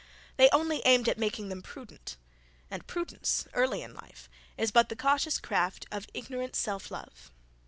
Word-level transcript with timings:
They 0.37 0.49
only 0.49 0.81
aimed 0.83 1.07
at 1.07 1.19
making 1.19 1.49
them 1.49 1.61
prudent; 1.61 2.17
and 2.71 2.87
prudence, 2.87 3.47
early 3.53 3.83
in 3.83 3.93
life, 3.93 4.31
is 4.57 4.71
but 4.71 4.89
the 4.89 4.95
cautious 4.95 5.39
craft 5.39 5.85
of 5.91 6.07
ignorant 6.15 6.55
self 6.55 6.89
love. 6.89 7.31